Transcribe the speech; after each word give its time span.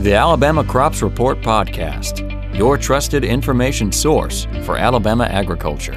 The 0.00 0.14
Alabama 0.14 0.62
Crops 0.62 1.02
Report 1.02 1.40
Podcast, 1.40 2.56
your 2.56 2.78
trusted 2.78 3.24
information 3.24 3.90
source 3.90 4.46
for 4.62 4.78
Alabama 4.78 5.24
agriculture. 5.24 5.94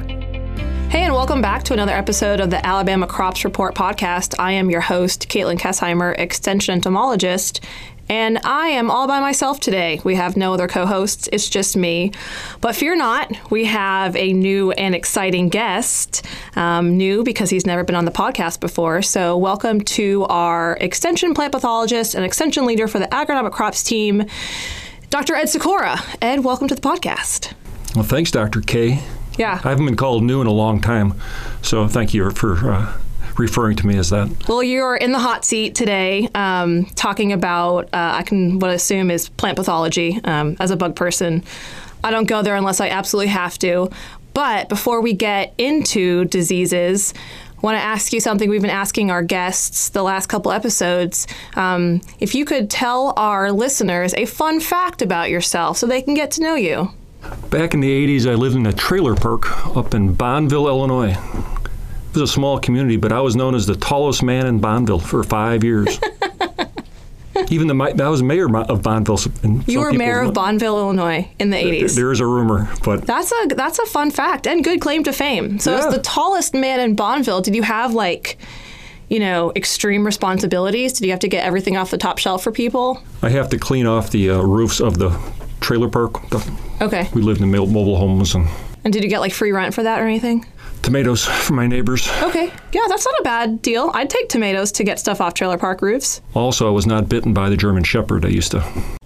Hey, 0.88 1.04
and 1.04 1.14
welcome 1.14 1.40
back 1.40 1.62
to 1.62 1.72
another 1.72 1.92
episode 1.92 2.40
of 2.40 2.50
the 2.50 2.66
Alabama 2.66 3.06
Crops 3.06 3.44
Report 3.44 3.76
podcast. 3.76 4.34
I 4.40 4.50
am 4.50 4.70
your 4.70 4.80
host, 4.80 5.28
Katelyn 5.28 5.56
Kesheimer, 5.56 6.18
Extension 6.18 6.74
entomologist, 6.74 7.60
and 8.12 8.38
I 8.44 8.68
am 8.68 8.90
all 8.90 9.06
by 9.06 9.20
myself 9.20 9.58
today. 9.58 9.98
We 10.04 10.16
have 10.16 10.36
no 10.36 10.52
other 10.52 10.68
co 10.68 10.84
hosts, 10.84 11.30
it's 11.32 11.48
just 11.48 11.78
me. 11.78 12.12
But 12.60 12.76
fear 12.76 12.94
not, 12.94 13.32
we 13.50 13.64
have 13.64 14.14
a 14.16 14.34
new 14.34 14.70
and 14.72 14.94
exciting 14.94 15.48
guest. 15.48 16.22
Um, 16.54 16.98
new 16.98 17.24
because 17.24 17.48
he's 17.48 17.64
never 17.64 17.84
been 17.84 17.96
on 17.96 18.04
the 18.04 18.10
podcast 18.10 18.60
before. 18.60 19.00
So, 19.00 19.38
welcome 19.38 19.80
to 19.96 20.26
our 20.26 20.76
Extension 20.82 21.32
plant 21.32 21.52
pathologist 21.52 22.14
and 22.14 22.22
Extension 22.22 22.66
leader 22.66 22.86
for 22.86 22.98
the 22.98 23.06
agronomic 23.06 23.52
crops 23.52 23.82
team, 23.82 24.26
Dr. 25.08 25.34
Ed 25.34 25.48
Sikora. 25.48 25.98
Ed, 26.20 26.44
welcome 26.44 26.68
to 26.68 26.74
the 26.74 26.82
podcast. 26.82 27.54
Well, 27.94 28.04
thanks, 28.04 28.30
Dr. 28.30 28.60
K. 28.60 29.02
Yeah. 29.38 29.58
I 29.64 29.70
haven't 29.70 29.86
been 29.86 29.96
called 29.96 30.22
new 30.22 30.42
in 30.42 30.46
a 30.46 30.52
long 30.52 30.82
time, 30.82 31.14
so 31.62 31.88
thank 31.88 32.12
you 32.12 32.30
for 32.30 32.72
uh, 32.72 32.92
referring 33.38 33.76
to 33.76 33.86
me 33.86 33.98
as 33.98 34.10
that. 34.10 34.48
Well, 34.48 34.62
you're 34.62 34.96
in 34.96 35.12
the 35.12 35.18
hot 35.18 35.44
seat 35.44 35.74
today, 35.74 36.28
um, 36.34 36.86
talking 36.94 37.32
about 37.32 37.84
uh, 37.92 38.12
I 38.14 38.22
can 38.22 38.58
what 38.58 38.70
I 38.70 38.74
assume 38.74 39.10
is 39.10 39.28
plant 39.28 39.56
pathology. 39.56 40.20
Um, 40.24 40.56
as 40.60 40.70
a 40.70 40.76
bug 40.76 40.96
person, 40.96 41.44
I 42.04 42.10
don't 42.10 42.26
go 42.26 42.42
there 42.42 42.56
unless 42.56 42.80
I 42.80 42.88
absolutely 42.88 43.32
have 43.32 43.58
to. 43.60 43.90
But 44.34 44.68
before 44.68 45.00
we 45.00 45.12
get 45.12 45.54
into 45.58 46.24
diseases, 46.26 47.12
I 47.16 47.60
want 47.60 47.76
to 47.76 47.82
ask 47.82 48.12
you 48.12 48.20
something 48.20 48.48
we've 48.48 48.62
been 48.62 48.70
asking 48.70 49.10
our 49.10 49.22
guests 49.22 49.90
the 49.90 50.02
last 50.02 50.26
couple 50.26 50.50
episodes. 50.52 51.26
Um, 51.54 52.00
if 52.18 52.34
you 52.34 52.44
could 52.44 52.70
tell 52.70 53.12
our 53.16 53.52
listeners 53.52 54.14
a 54.14 54.26
fun 54.26 54.58
fact 54.58 55.02
about 55.02 55.30
yourself 55.30 55.78
so 55.78 55.86
they 55.86 56.02
can 56.02 56.14
get 56.14 56.32
to 56.32 56.40
know 56.40 56.54
you. 56.54 56.90
Back 57.50 57.74
in 57.74 57.80
the 57.80 58.18
80s, 58.18 58.28
I 58.28 58.34
lived 58.34 58.56
in 58.56 58.66
a 58.66 58.72
trailer 58.72 59.14
park 59.14 59.76
up 59.76 59.94
in 59.94 60.16
Bondville, 60.16 60.66
Illinois. 60.66 61.16
It 62.12 62.20
was 62.20 62.30
a 62.30 62.32
small 62.32 62.58
community, 62.58 62.98
but 62.98 63.10
I 63.10 63.20
was 63.20 63.34
known 63.34 63.54
as 63.54 63.64
the 63.64 63.74
tallest 63.74 64.22
man 64.22 64.44
in 64.44 64.60
Bondville 64.60 65.00
for 65.00 65.24
five 65.24 65.64
years. 65.64 65.98
Even 67.48 67.66
the 67.66 68.02
I 68.02 68.08
was 68.08 68.22
mayor 68.22 68.44
of 68.44 68.82
Bondville. 68.82 69.66
you 69.66 69.80
were 69.80 69.94
mayor 69.94 70.20
of 70.20 70.34
Bondville, 70.34 70.78
Illinois, 70.78 71.26
in 71.38 71.48
the 71.48 71.56
eighties. 71.56 71.96
There 71.96 72.12
is 72.12 72.20
a 72.20 72.26
rumor, 72.26 72.70
but 72.84 73.06
that's 73.06 73.32
a 73.32 73.54
that's 73.54 73.78
a 73.78 73.86
fun 73.86 74.10
fact 74.10 74.46
and 74.46 74.62
good 74.62 74.82
claim 74.82 75.04
to 75.04 75.12
fame. 75.12 75.58
So, 75.58 75.72
yeah. 75.72 75.86
as 75.86 75.94
the 75.94 76.02
tallest 76.02 76.52
man 76.52 76.80
in 76.80 76.94
Bondville, 76.94 77.42
did 77.42 77.54
you 77.54 77.62
have 77.62 77.94
like, 77.94 78.36
you 79.08 79.18
know, 79.18 79.50
extreme 79.56 80.04
responsibilities? 80.04 80.92
Did 80.92 81.06
you 81.06 81.10
have 81.12 81.20
to 81.20 81.28
get 81.28 81.46
everything 81.46 81.78
off 81.78 81.90
the 81.90 81.98
top 81.98 82.18
shelf 82.18 82.42
for 82.44 82.52
people? 82.52 83.02
I 83.22 83.30
have 83.30 83.48
to 83.50 83.58
clean 83.58 83.86
off 83.86 84.10
the 84.10 84.28
uh, 84.28 84.42
roofs 84.42 84.80
of 84.80 84.98
the 84.98 85.18
trailer 85.62 85.88
park. 85.88 86.20
Okay. 86.82 87.08
We 87.14 87.22
lived 87.22 87.40
in 87.40 87.50
mobile 87.50 87.96
homes 87.96 88.34
and. 88.34 88.46
And 88.84 88.92
did 88.92 89.04
you 89.04 89.08
get 89.08 89.20
like 89.20 89.32
free 89.32 89.52
rent 89.52 89.74
for 89.74 89.84
that 89.84 90.00
or 90.00 90.04
anything? 90.04 90.44
Tomatoes 90.82 91.24
from 91.24 91.56
my 91.56 91.66
neighbors. 91.66 92.08
Okay. 92.22 92.52
Yeah, 92.72 92.82
that's 92.88 93.04
not 93.04 93.20
a 93.20 93.22
bad 93.22 93.62
deal. 93.62 93.90
I'd 93.94 94.10
take 94.10 94.28
tomatoes 94.28 94.72
to 94.72 94.84
get 94.84 94.98
stuff 94.98 95.20
off 95.20 95.34
trailer 95.34 95.58
park 95.58 95.82
roofs. 95.82 96.20
Also, 96.34 96.66
I 96.66 96.70
was 96.70 96.86
not 96.86 97.08
bitten 97.08 97.32
by 97.32 97.48
the 97.48 97.56
German 97.56 97.84
Shepherd 97.84 98.24
I 98.24 98.28
used 98.28 98.50
to. 98.52 98.64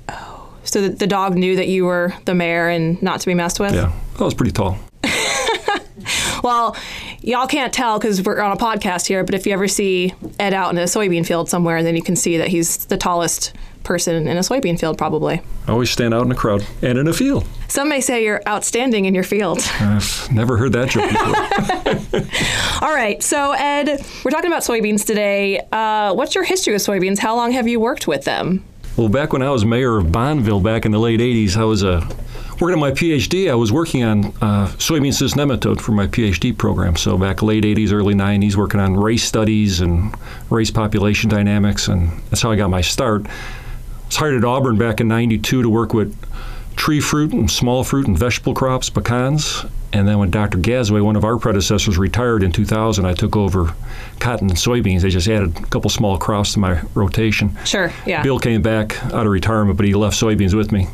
Oh. 0.09 0.55
So 0.65 0.83
the, 0.83 0.89
the 0.89 1.07
dog 1.07 1.37
knew 1.37 1.57
that 1.57 1.69
you 1.69 1.85
were 1.85 2.15
the 2.25 2.35
mayor 2.35 2.69
and 2.69 3.01
not 3.03 3.21
to 3.21 3.27
be 3.27 3.35
messed 3.35 3.61
with? 3.61 3.75
Yeah. 3.75 3.93
I 4.19 4.25
was 4.25 4.35
pretty 4.35 4.53
tall. 4.53 4.79
well, 6.43 6.77
y'all 7.21 7.47
can't 7.47 7.73
tell 7.73 7.99
because 7.99 8.23
we're 8.23 8.41
on 8.41 8.53
a 8.53 8.57
podcast 8.57 9.07
here, 9.07 9.23
but 9.25 9.35
if 9.35 9.47
you 9.47 9.53
ever 9.53 9.69
see 9.69 10.15
Ed 10.41 10.55
out 10.55 10.71
in 10.71 10.79
a 10.79 10.85
soybean 10.85 11.27
field 11.27 11.49
somewhere, 11.49 11.83
then 11.83 11.95
you 11.97 12.03
can 12.03 12.17
see 12.17 12.39
that 12.39 12.49
he's 12.49 12.87
the 12.87 12.97
tallest 12.97 13.53
person 13.87 14.29
in 14.29 14.37
a 14.37 14.41
soybean 14.41 14.79
field, 14.79 14.99
probably. 14.99 15.41
Always 15.67 15.91
stand 15.91 16.13
out 16.13 16.27
in 16.27 16.33
a 16.33 16.35
crowd 16.35 16.67
and 16.83 16.99
in 16.99 17.09
a 17.09 17.13
field. 17.13 17.47
Some 17.69 17.89
may 17.89 18.01
say 18.01 18.23
you're 18.23 18.43
outstanding 18.47 19.07
in 19.07 19.15
your 19.15 19.25
field. 19.25 19.61
I've 19.81 20.29
never 20.31 20.59
heard 20.59 20.73
that 20.73 20.91
joke 20.91 21.09
before. 21.09 22.83
All 22.87 22.95
right, 22.95 23.23
so 23.23 23.53
Ed, 23.53 24.05
we're 24.25 24.31
talking 24.31 24.51
about 24.51 24.63
soybeans 24.63 25.07
today. 25.07 25.61
Uh, 25.73 26.13
what's 26.13 26.35
your 26.35 26.45
history 26.45 26.73
with 26.73 26.83
soybeans? 26.83 27.19
How 27.19 27.35
long 27.35 27.53
have 27.53 27.67
you 27.67 27.81
worked 27.81 28.07
with 28.07 28.25
them? 28.25 28.65
Well, 28.97 29.09
back 29.09 29.33
when 29.33 29.43
I 29.43 29.51
was 29.51 29.65
mayor 29.65 29.99
of 29.99 30.11
Bonneville 30.11 30.61
back 30.61 30.85
in 30.87 30.93
the 30.93 30.99
late 30.99 31.21
80s, 31.21 31.57
I 31.57 31.65
was 31.65 31.85
uh, 31.85 32.01
working 32.61 32.75
on 32.75 32.81
my 32.81 32.93
PhD. 32.93 33.51
I 33.51 33.55
was 33.55 33.71
working 33.71 34.03
on 34.03 34.27
uh, 34.41 34.69
soybean 34.79 35.13
cyst 35.13 35.35
nematode 35.35 35.81
for 35.81 35.93
my 35.93 36.07
PhD 36.07 36.57
program. 36.57 36.97
So 36.97 37.19
back 37.19 37.43
late 37.43 37.65
80s, 37.65 37.93
early 37.93 38.15
90s, 38.15 38.57
working 38.57 38.81
on 38.81 38.97
race 38.97 39.23
studies 39.23 39.81
and 39.81 40.15
race 40.51 40.71
population 40.71 41.29
dynamics, 41.29 41.89
and 41.89 42.11
that's 42.31 42.41
how 42.41 42.51
I 42.51 42.57
got 42.57 42.71
my 42.71 42.81
start 42.81 43.27
was 44.07 44.17
hired 44.17 44.35
at 44.35 44.45
Auburn 44.45 44.79
back 44.79 45.01
in 45.01 45.09
92 45.09 45.63
to 45.63 45.69
work 45.69 45.93
with 45.95 46.17
tree 46.77 47.01
fruit 47.01 47.33
and 47.33 47.51
small 47.51 47.85
fruit 47.85 48.07
and 48.07 48.19
vegetable 48.19 48.55
crops, 48.55 48.91
pecans. 48.91 49.65
And 49.93 50.07
then 50.07 50.19
when 50.19 50.31
Dr. 50.31 50.59
Gazaway, 50.59 51.03
one 51.03 51.17
of 51.17 51.25
our 51.25 51.39
predecessors, 51.39 51.97
retired 51.97 52.43
in 52.43 52.53
2000, 52.53 53.07
I 53.07 53.15
took 53.15 53.35
over 53.35 53.75
cotton 54.21 54.51
and 54.51 54.59
soybeans. 54.59 55.01
They 55.01 55.09
just 55.09 55.29
added 55.29 55.57
a 55.59 55.67
couple 55.67 55.89
small 55.89 56.19
crops 56.19 56.53
to 56.53 56.59
my 56.59 56.83
rotation. 56.95 57.57
Sure, 57.65 57.91
yeah. 58.05 58.23
Bill 58.23 58.39
came 58.39 58.61
back 58.61 59.03
out 59.07 59.27
of 59.27 59.33
retirement, 59.33 59.79
but 59.79 59.87
he 59.87 59.95
left 59.95 60.21
soybeans 60.21 60.55
with 60.55 60.71
me. 60.71 60.89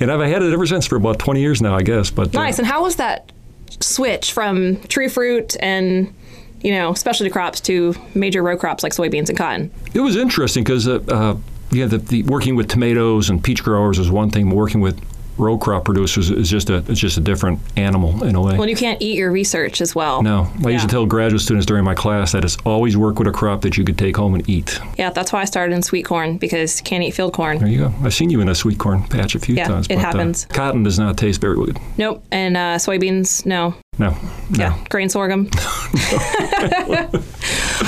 And 0.00 0.12
I've 0.12 0.20
had 0.20 0.42
it 0.42 0.52
ever 0.52 0.66
since 0.66 0.86
for 0.86 0.96
about 0.96 1.18
20 1.18 1.40
years 1.40 1.62
now, 1.62 1.74
I 1.74 1.82
guess. 1.82 2.10
But 2.10 2.34
uh, 2.34 2.40
Nice. 2.40 2.58
Uh, 2.58 2.62
and 2.62 2.66
how 2.66 2.82
was 2.82 2.96
that 2.96 3.32
switch 3.80 4.32
from 4.32 4.80
tree 4.82 5.08
fruit 5.08 5.56
and 5.60 6.14
you 6.60 6.72
know, 6.72 6.92
specialty 6.94 7.30
crops 7.30 7.60
to 7.60 7.94
major 8.14 8.42
row 8.42 8.56
crops 8.56 8.82
like 8.82 8.92
soybeans 8.92 9.28
and 9.28 9.38
cotton? 9.38 9.70
It 9.94 10.00
was 10.00 10.16
interesting 10.16 10.64
because 10.64 10.88
uh, 10.88 11.00
uh, 11.08 11.36
yeah, 11.70 11.86
the, 11.86 11.98
the, 11.98 12.22
working 12.24 12.56
with 12.56 12.68
tomatoes 12.68 13.30
and 13.30 13.42
peach 13.42 13.62
growers 13.62 13.98
is 13.98 14.10
one 14.10 14.30
thing. 14.30 14.50
Working 14.50 14.80
with 14.80 15.00
row 15.38 15.56
crop 15.56 15.84
producers 15.84 16.30
is 16.30 16.50
just 16.50 16.68
a 16.68 16.78
it's 16.88 16.98
just 16.98 17.16
a 17.16 17.20
different 17.20 17.60
animal 17.76 18.24
in 18.24 18.34
a 18.34 18.42
way. 18.42 18.58
Well, 18.58 18.68
you 18.68 18.76
can't 18.76 19.00
eat 19.00 19.16
your 19.16 19.30
research 19.30 19.80
as 19.80 19.94
well. 19.94 20.22
No, 20.22 20.50
I 20.58 20.60
yeah. 20.62 20.68
used 20.70 20.88
to 20.88 20.90
tell 20.90 21.06
graduate 21.06 21.40
students 21.40 21.66
during 21.66 21.84
my 21.84 21.94
class 21.94 22.32
that 22.32 22.44
it's 22.44 22.56
always 22.64 22.96
work 22.96 23.18
with 23.18 23.28
a 23.28 23.32
crop 23.32 23.62
that 23.62 23.76
you 23.76 23.84
could 23.84 23.98
take 23.98 24.16
home 24.16 24.34
and 24.34 24.48
eat. 24.48 24.80
Yeah, 24.98 25.10
that's 25.10 25.32
why 25.32 25.42
I 25.42 25.44
started 25.44 25.74
in 25.74 25.82
sweet 25.82 26.04
corn 26.04 26.38
because 26.38 26.80
you 26.80 26.84
can't 26.84 27.04
eat 27.04 27.12
field 27.12 27.32
corn. 27.32 27.58
There 27.58 27.68
you 27.68 27.78
go. 27.78 27.94
I've 28.02 28.14
seen 28.14 28.30
you 28.30 28.40
in 28.40 28.48
a 28.48 28.54
sweet 28.54 28.78
corn 28.78 29.02
patch 29.04 29.34
a 29.34 29.38
few 29.38 29.54
yeah, 29.54 29.68
times. 29.68 29.86
it 29.86 29.96
but, 29.96 29.98
uh, 29.98 30.00
happens. 30.00 30.46
Uh, 30.46 30.54
cotton 30.54 30.82
does 30.82 30.98
not 30.98 31.16
taste 31.16 31.40
very 31.40 31.56
good. 31.56 31.78
Nope, 31.96 32.24
and 32.30 32.56
uh, 32.56 32.76
soybeans, 32.76 33.46
no. 33.46 33.74
No. 33.98 34.10
no. 34.10 34.16
Yeah, 34.50 34.84
grain 34.88 35.08
sorghum. 35.08 35.50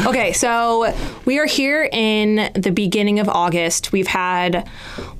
okay, 0.07 0.33
so 0.33 0.93
we 1.25 1.39
are 1.39 1.47
here 1.47 1.89
in 1.93 2.51
the 2.55 2.73
beginning 2.73 3.21
of 3.21 3.29
August. 3.29 3.93
We've 3.93 4.07
had 4.07 4.67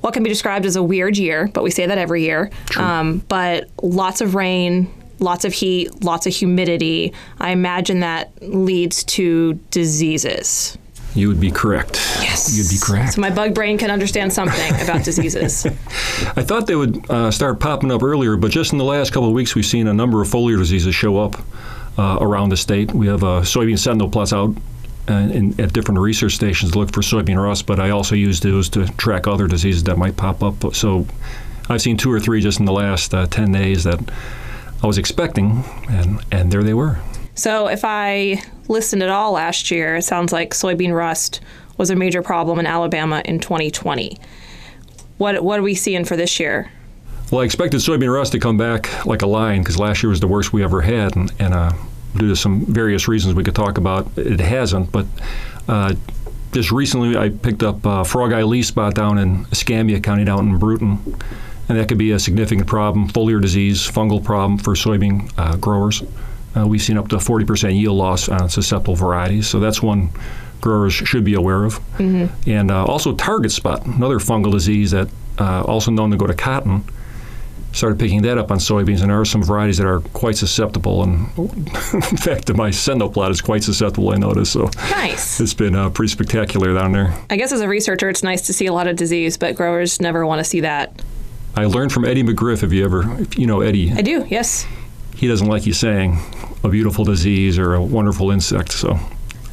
what 0.01 0.13
can 0.13 0.23
be 0.23 0.29
described 0.29 0.65
as 0.65 0.75
a 0.75 0.83
weird 0.83 1.17
year, 1.17 1.49
but 1.53 1.63
we 1.63 1.71
say 1.71 1.85
that 1.85 1.97
every 1.97 2.23
year. 2.23 2.49
Um, 2.77 3.19
but 3.29 3.69
lots 3.81 4.21
of 4.21 4.35
rain, 4.35 4.91
lots 5.19 5.45
of 5.45 5.53
heat, 5.53 6.03
lots 6.03 6.27
of 6.27 6.33
humidity. 6.33 7.13
I 7.39 7.51
imagine 7.51 8.01
that 8.01 8.31
leads 8.41 9.03
to 9.05 9.53
diseases. 9.71 10.77
You 11.13 11.27
would 11.27 11.39
be 11.39 11.51
correct. 11.51 11.95
Yes. 12.21 12.57
You'd 12.57 12.69
be 12.69 12.79
correct. 12.81 13.13
So 13.13 13.21
my 13.21 13.29
bug 13.29 13.53
brain 13.53 13.77
can 13.77 13.91
understand 13.91 14.31
something 14.31 14.73
about 14.81 15.03
diseases. 15.05 15.65
I 15.65 16.41
thought 16.43 16.67
they 16.67 16.75
would 16.75 17.09
uh, 17.09 17.31
start 17.31 17.59
popping 17.59 17.91
up 17.91 18.01
earlier, 18.01 18.37
but 18.37 18.51
just 18.51 18.71
in 18.71 18.77
the 18.77 18.85
last 18.85 19.11
couple 19.11 19.27
of 19.27 19.33
weeks, 19.33 19.53
we've 19.53 19.65
seen 19.65 19.87
a 19.87 19.93
number 19.93 20.21
of 20.21 20.29
foliar 20.29 20.57
diseases 20.57 20.95
show 20.95 21.17
up 21.17 21.35
uh, 21.97 22.17
around 22.21 22.49
the 22.49 22.57
state. 22.57 22.93
We 22.93 23.07
have 23.07 23.23
uh, 23.23 23.41
soybean 23.41 23.77
sentinel 23.77 24.09
plots 24.09 24.31
out 24.31 24.55
uh, 25.09 25.13
in, 25.13 25.59
at 25.59 25.73
different 25.73 25.99
research 25.99 26.35
stations 26.35 26.71
to 26.71 26.79
look 26.79 26.93
for 26.93 27.01
soybean 27.01 27.41
rust, 27.43 27.65
but 27.65 27.79
I 27.79 27.89
also 27.89 28.15
use 28.15 28.39
those 28.39 28.69
to 28.69 28.87
track 28.93 29.27
other 29.27 29.47
diseases 29.47 29.83
that 29.85 29.97
might 29.97 30.15
pop 30.15 30.41
up. 30.41 30.73
So 30.73 31.05
I've 31.69 31.81
seen 31.81 31.97
two 31.97 32.11
or 32.11 32.19
three 32.19 32.41
just 32.41 32.59
in 32.59 32.65
the 32.65 32.71
last 32.71 33.13
uh, 33.13 33.27
10 33.27 33.51
days 33.51 33.83
that 33.83 33.99
I 34.81 34.87
was 34.87 34.97
expecting, 34.97 35.63
and, 35.89 36.23
and 36.31 36.51
there 36.51 36.63
they 36.63 36.73
were. 36.73 36.99
So 37.35 37.67
if 37.67 37.81
I 37.83 38.41
listened 38.71 39.03
at 39.03 39.09
all 39.09 39.33
last 39.33 39.69
year, 39.69 39.97
it 39.97 40.03
sounds 40.03 40.33
like 40.33 40.51
soybean 40.51 40.95
rust 40.95 41.41
was 41.77 41.91
a 41.91 41.95
major 41.95 42.23
problem 42.23 42.57
in 42.57 42.65
Alabama 42.65 43.21
in 43.25 43.39
2020. 43.39 44.17
What 45.17 45.43
what 45.43 45.59
are 45.59 45.63
we 45.63 45.75
seeing 45.75 46.05
for 46.05 46.15
this 46.15 46.39
year? 46.39 46.71
Well, 47.29 47.41
I 47.41 47.45
expected 47.45 47.79
soybean 47.81 48.11
rust 48.11 48.31
to 48.31 48.39
come 48.39 48.57
back 48.57 49.05
like 49.05 49.21
a 49.21 49.27
lion 49.27 49.61
because 49.61 49.77
last 49.77 50.01
year 50.01 50.09
was 50.09 50.19
the 50.19 50.27
worst 50.27 50.51
we 50.51 50.63
ever 50.63 50.81
had, 50.81 51.15
and, 51.15 51.31
and 51.39 51.53
uh, 51.53 51.71
due 52.17 52.29
to 52.29 52.35
some 52.35 52.65
various 52.65 53.07
reasons 53.07 53.35
we 53.35 53.43
could 53.43 53.55
talk 53.55 53.77
about, 53.77 54.09
it 54.17 54.39
hasn't. 54.39 54.91
But 54.91 55.05
uh, 55.67 55.93
just 56.51 56.71
recently, 56.71 57.15
I 57.15 57.29
picked 57.29 57.63
up 57.63 57.85
uh, 57.85 58.03
frog 58.03 58.33
eye 58.33 58.43
leaf 58.43 58.65
spot 58.65 58.95
down 58.95 59.17
in 59.17 59.45
Escambia 59.51 59.99
County, 59.99 60.25
down 60.25 60.49
in 60.49 60.57
Brewton, 60.57 60.99
and 61.69 61.77
that 61.77 61.87
could 61.87 61.97
be 61.97 62.11
a 62.11 62.19
significant 62.19 62.67
problem, 62.67 63.07
foliar 63.07 63.41
disease, 63.41 63.87
fungal 63.87 64.23
problem 64.23 64.57
for 64.57 64.73
soybean 64.73 65.31
uh, 65.37 65.55
growers. 65.55 66.03
Uh, 66.55 66.67
we've 66.67 66.81
seen 66.81 66.97
up 66.97 67.07
to 67.09 67.15
40% 67.17 67.79
yield 67.79 67.95
loss 67.97 68.27
on 68.29 68.49
susceptible 68.49 68.95
varieties, 68.95 69.47
so 69.47 69.59
that's 69.59 69.81
one 69.81 70.09
growers 70.59 70.93
should 70.93 71.23
be 71.23 71.33
aware 71.33 71.63
of. 71.63 71.79
Mm-hmm. 71.97 72.49
And 72.49 72.71
uh, 72.71 72.85
also 72.85 73.15
target 73.15 73.51
spot, 73.51 73.85
another 73.85 74.19
fungal 74.19 74.51
disease 74.51 74.91
that 74.91 75.07
uh, 75.39 75.61
also 75.63 75.91
known 75.91 76.11
to 76.11 76.17
go 76.17 76.27
to 76.27 76.33
cotton. 76.35 76.83
started 77.71 77.97
picking 77.97 78.21
that 78.23 78.37
up 78.37 78.51
on 78.51 78.57
soybeans, 78.59 78.99
and 79.01 79.09
there 79.09 79.19
are 79.19 79.25
some 79.25 79.41
varieties 79.41 79.77
that 79.77 79.87
are 79.87 80.01
quite 80.11 80.35
susceptible. 80.35 81.03
And 81.03 81.29
in 81.93 82.01
fact, 82.17 82.53
my 82.53 82.69
sentinel 82.69 83.09
plot 83.09 83.31
is 83.31 83.39
quite 83.41 83.63
susceptible. 83.63 84.11
I 84.11 84.17
noticed. 84.17 84.51
So 84.51 84.69
Nice. 84.91 85.39
it's 85.39 85.53
been 85.53 85.73
uh, 85.73 85.89
pretty 85.89 86.11
spectacular 86.11 86.73
down 86.73 86.91
there. 86.91 87.13
I 87.29 87.37
guess 87.37 87.51
as 87.53 87.61
a 87.61 87.67
researcher, 87.69 88.09
it's 88.09 88.23
nice 88.23 88.41
to 88.47 88.53
see 88.53 88.65
a 88.65 88.73
lot 88.73 88.87
of 88.87 88.97
disease, 88.97 89.37
but 89.37 89.55
growers 89.55 90.01
never 90.01 90.25
want 90.27 90.39
to 90.39 90.43
see 90.43 90.59
that. 90.59 91.01
I 91.55 91.65
learned 91.65 91.91
from 91.91 92.05
Eddie 92.05 92.23
McGriff. 92.23 92.61
If 92.61 92.71
you 92.71 92.85
ever, 92.85 93.21
if 93.21 93.37
you 93.37 93.47
know 93.47 93.61
Eddie, 93.61 93.91
I 93.93 94.01
do, 94.01 94.25
yes. 94.29 94.65
He 95.21 95.27
doesn't 95.27 95.47
like 95.47 95.65
you 95.67 95.71
saying 95.73 96.17
a 96.63 96.67
beautiful 96.69 97.05
disease 97.05 97.57
or 97.59 97.75
a 97.75 97.81
wonderful 97.81 98.31
insect. 98.31 98.71
So 98.73 98.99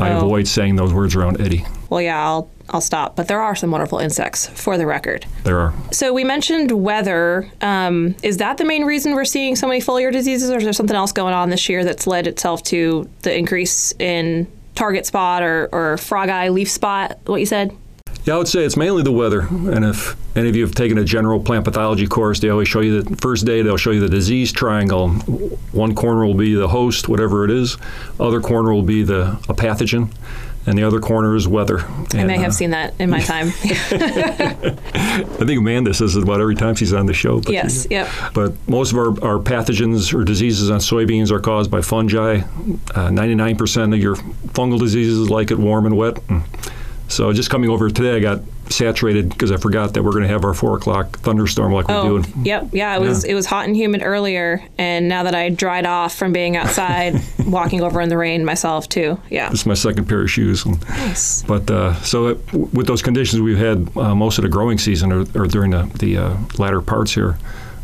I 0.01 0.11
Oh. 0.13 0.17
avoid 0.19 0.49
saying 0.49 0.77
those 0.77 0.93
words 0.95 1.15
around 1.15 1.41
Eddie. 1.41 1.65
Well, 1.91 2.01
yeah, 2.03 2.21
I'll 2.27 2.51
I'll 2.71 2.81
stop. 2.83 3.17
But 3.17 3.29
there 3.29 3.41
are 3.41 3.55
some 3.57 3.71
wonderful 3.71 3.99
insects, 3.99 4.47
for 4.47 4.77
the 4.77 4.85
record. 4.87 5.25
There 5.45 5.59
are. 5.59 5.73
So 5.91 6.13
we 6.13 6.23
mentioned 6.25 6.71
weather. 6.71 7.51
Um, 7.63 8.15
is 8.23 8.37
that 8.39 8.59
the 8.59 8.65
main 8.67 8.85
reason 8.85 9.15
we're 9.15 9.25
seeing 9.25 9.57
so 9.57 9.67
many 9.67 9.81
foliar 9.81 10.13
diseases, 10.13 10.51
or 10.51 10.59
is 10.59 10.65
there 10.65 10.73
something 10.75 10.97
else 10.97 11.13
going 11.13 11.33
on 11.35 11.49
this 11.51 11.69
year 11.71 11.83
that's 11.85 12.07
led 12.07 12.27
itself 12.27 12.63
to 12.65 13.09
the 13.23 13.35
increase 13.37 13.93
in 13.99 14.47
target 14.75 15.07
spot 15.07 15.43
or, 15.43 15.69
or 15.73 15.97
frog 15.97 16.29
eye 16.29 16.49
leaf 16.51 16.69
spot? 16.71 17.19
What 17.27 17.41
you 17.41 17.47
said? 17.47 17.73
Yeah, 18.29 18.35
I 18.35 18.37
would 18.37 18.49
say 18.49 18.63
it's 18.63 18.77
mainly 18.77 19.03
the 19.03 19.11
weather. 19.11 19.41
And 19.41 19.87
if 19.87 20.15
any 20.37 20.51
of 20.51 20.55
you 20.55 20.63
have 20.63 20.75
taken 20.75 20.99
a 20.99 21.05
general 21.05 21.41
plant 21.41 21.65
pathology 21.65 22.07
course, 22.07 22.41
they 22.41 22.51
always 22.51 22.69
show 22.69 22.81
you 22.81 23.01
the 23.01 23.17
first 23.17 23.47
day 23.47 23.63
they'll 23.63 23.79
show 23.79 23.91
you 23.91 24.01
the 24.01 24.09
disease 24.11 24.53
triangle. 24.53 25.09
One 25.73 25.95
corner 25.95 26.27
will 26.27 26.35
be 26.35 26.53
the 26.53 26.69
host, 26.69 27.09
whatever 27.09 27.47
it 27.47 27.51
is. 27.51 27.79
Other 28.21 28.43
corner 28.43 28.71
will 28.75 28.83
be 28.83 29.03
the 29.03 29.41
a 29.49 29.55
pathogen, 29.55 30.13
and 30.67 30.77
the 30.77 30.83
other 30.83 31.01
corner 31.01 31.37
is 31.37 31.49
weather. 31.49 31.87
I 32.13 32.25
may 32.25 32.37
have 32.37 32.51
uh, 32.51 32.53
seen 32.53 32.69
that 32.73 32.93
in 32.99 33.09
my 33.09 33.21
time. 33.23 33.47
I 33.49 35.47
think 35.47 35.61
Amanda 35.61 35.95
says 35.95 36.15
it 36.15 36.23
about 36.23 36.43
every 36.43 36.55
time 36.55 36.75
she's 36.75 36.93
on 36.93 37.07
the 37.07 37.15
show. 37.15 37.41
But 37.41 37.55
yes. 37.55 37.87
Yep. 37.89 38.11
But 38.35 38.69
most 38.69 38.93
of 38.93 38.99
our, 38.99 39.09
our 39.25 39.39
pathogens 39.39 40.13
or 40.13 40.23
diseases 40.23 40.69
on 40.71 40.81
soybeans 40.81 41.31
are 41.31 41.41
caused 41.41 41.71
by 41.71 41.81
fungi. 41.81 42.41
Uh, 42.95 43.09
99% 43.09 43.95
of 43.95 44.01
your 44.01 44.17
fungal 44.17 44.79
diseases 44.79 45.31
like 45.31 45.51
it 45.51 45.59
warm 45.59 45.87
and 45.87 45.97
wet. 45.97 46.19
And 46.29 46.43
so 47.09 47.33
just 47.33 47.51
coming 47.51 47.71
over 47.71 47.89
today, 47.91 48.17
I 48.17 48.21
got 48.21 48.41
saturated 48.71 49.31
because 49.31 49.51
I 49.51 49.57
forgot 49.57 49.95
that 49.95 50.03
we're 50.03 50.11
going 50.13 50.25
to 50.25 50.29
have 50.29 50.45
our 50.45 50.53
four 50.53 50.77
o'clock 50.77 51.19
thunderstorm 51.21 51.73
like 51.73 51.87
Oh, 51.89 52.17
we 52.17 52.23
do. 52.23 52.29
in- 52.37 52.45
yep. 52.45 52.69
Yeah, 52.73 52.95
it 52.97 53.01
was 53.01 53.25
it 53.25 53.33
was 53.35 53.47
hot 53.47 53.67
and 53.67 53.75
humid 53.75 54.03
earlier, 54.05 54.63
and 54.77 55.09
now 55.09 55.23
that 55.23 55.35
I 55.35 55.49
dried 55.49 55.87
off 55.87 56.15
from 56.15 56.33
being 56.35 56.57
outside, 56.57 57.15
walking 57.47 57.81
over 57.81 58.01
in 58.03 58.09
the 58.11 58.19
rain 58.19 58.45
myself 58.45 58.89
too. 58.89 59.19
Yeah. 59.31 59.51
it's 59.51 59.65
my 59.67 59.75
second 59.75 60.07
pair 60.07 60.21
of 60.21 60.31
shoes. 60.31 60.67
Nice. 60.67 61.43
but 61.45 61.71
uh, 61.71 61.95
so 62.03 62.27
it, 62.29 62.53
with 62.53 62.87
those 62.87 63.01
conditions 63.03 63.41
we've 63.41 63.57
had 63.59 63.89
uh, 63.97 64.15
most 64.15 64.37
of 64.39 64.43
the 64.43 64.51
growing 64.51 64.77
season 64.79 65.11
or, 65.13 65.21
or 65.35 65.47
during 65.47 65.71
the, 65.71 65.91
the 65.99 66.19
uh, 66.19 66.37
latter 66.59 66.83
parts 66.83 67.15
here, 67.15 67.39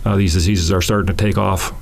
uh, 0.04 0.16
these 0.16 0.34
diseases 0.34 0.70
are 0.70 0.82
starting 0.82 1.06
to 1.06 1.14
take 1.24 1.38
off, 1.38 1.72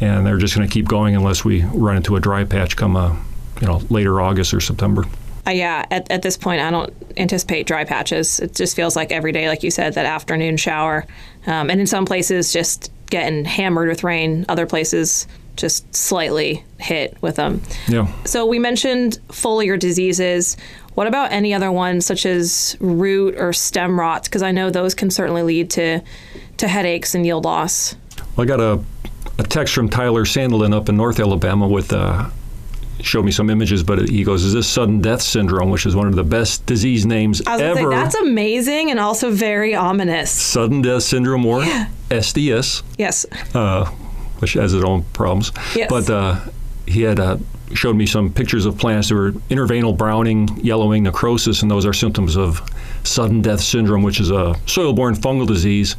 and 0.00 0.24
they're 0.24 0.38
just 0.38 0.54
going 0.54 0.66
to 0.68 0.72
keep 0.72 0.86
going 0.86 1.16
unless 1.16 1.44
we 1.44 1.62
run 1.64 1.96
into 1.96 2.14
a 2.14 2.20
dry 2.20 2.44
patch 2.44 2.76
come 2.76 2.94
uh, 2.94 3.16
you 3.60 3.66
know 3.66 3.78
later 3.90 4.20
August 4.20 4.54
or 4.54 4.60
September. 4.60 5.04
Uh, 5.46 5.50
yeah, 5.50 5.84
at, 5.90 6.10
at 6.10 6.22
this 6.22 6.36
point, 6.36 6.60
I 6.60 6.70
don't 6.70 6.92
anticipate 7.16 7.66
dry 7.66 7.84
patches. 7.84 8.40
It 8.40 8.54
just 8.54 8.74
feels 8.74 8.96
like 8.96 9.12
every 9.12 9.32
day, 9.32 9.48
like 9.48 9.62
you 9.62 9.70
said, 9.70 9.94
that 9.94 10.06
afternoon 10.06 10.56
shower. 10.56 11.06
Um, 11.46 11.70
and 11.70 11.80
in 11.80 11.86
some 11.86 12.06
places, 12.06 12.52
just 12.52 12.90
getting 13.10 13.44
hammered 13.44 13.88
with 13.88 14.02
rain. 14.02 14.46
Other 14.48 14.66
places, 14.66 15.26
just 15.56 15.94
slightly 15.94 16.64
hit 16.78 17.16
with 17.20 17.36
them. 17.36 17.60
Yeah. 17.88 18.10
So 18.24 18.46
we 18.46 18.58
mentioned 18.58 19.18
foliar 19.28 19.78
diseases. 19.78 20.56
What 20.94 21.06
about 21.06 21.30
any 21.32 21.52
other 21.52 21.70
ones, 21.70 22.06
such 22.06 22.24
as 22.24 22.76
root 22.80 23.36
or 23.36 23.52
stem 23.52 24.00
rots? 24.00 24.28
Because 24.28 24.42
I 24.42 24.52
know 24.52 24.70
those 24.70 24.94
can 24.94 25.10
certainly 25.10 25.42
lead 25.42 25.70
to, 25.70 26.00
to 26.56 26.68
headaches 26.68 27.14
and 27.14 27.26
yield 27.26 27.44
loss. 27.44 27.96
Well, 28.36 28.44
I 28.44 28.46
got 28.46 28.60
a, 28.60 28.82
a 29.38 29.42
text 29.42 29.74
from 29.74 29.88
Tyler 29.88 30.24
Sandlin 30.24 30.72
up 30.72 30.88
in 30.88 30.96
North 30.96 31.20
Alabama 31.20 31.68
with 31.68 31.92
uh, 31.92 32.30
showed 33.04 33.24
me 33.24 33.30
some 33.30 33.50
images, 33.50 33.82
but 33.82 34.08
he 34.08 34.24
goes, 34.24 34.44
"Is 34.44 34.52
this 34.52 34.66
sudden 34.66 35.00
death 35.00 35.22
syndrome, 35.22 35.70
which 35.70 35.86
is 35.86 35.94
one 35.94 36.06
of 36.08 36.14
the 36.16 36.24
best 36.24 36.64
disease 36.66 37.04
names 37.06 37.42
ever? 37.46 37.74
say, 37.74 37.86
that's 37.86 38.14
amazing 38.14 38.90
and 38.90 38.98
also 38.98 39.30
very 39.30 39.74
ominous. 39.74 40.30
sudden 40.30 40.82
death 40.82 41.02
syndrome 41.02 41.44
or 41.46 41.62
SDS, 42.10 42.82
Yes. 42.98 43.26
uh, 43.54 43.86
which 44.38 44.54
has 44.54 44.74
its 44.74 44.84
own 44.84 45.04
problems. 45.12 45.52
Yes. 45.76 45.88
But 45.90 46.08
uh, 46.10 46.40
he 46.86 47.02
had 47.02 47.18
uh, 47.20 47.38
showed 47.72 47.96
me 47.96 48.06
some 48.06 48.32
pictures 48.32 48.66
of 48.66 48.78
plants 48.78 49.08
that 49.08 49.14
were 49.14 49.32
interveinal 49.50 49.96
browning, 49.96 50.48
yellowing, 50.62 51.02
necrosis, 51.02 51.62
and 51.62 51.70
those 51.70 51.86
are 51.86 51.92
symptoms 51.92 52.36
of 52.36 52.62
sudden 53.04 53.42
death 53.42 53.60
syndrome, 53.60 54.02
which 54.02 54.20
is 54.20 54.30
a 54.30 54.54
soil-borne 54.66 55.14
fungal 55.14 55.46
disease. 55.46 55.96